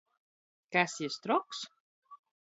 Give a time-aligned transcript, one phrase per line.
[0.75, 1.59] Kas jis— troks?!